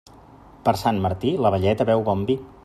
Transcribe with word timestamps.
Per 0.67 0.73
Sant 0.83 1.03
Martí, 1.03 1.35
la 1.47 1.53
velleta 1.57 1.89
beu 1.91 2.05
bon 2.09 2.25
vi. 2.33 2.39